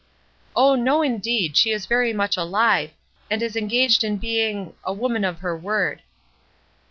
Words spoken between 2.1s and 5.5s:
much aUve, and is engaged in being —,'a woman of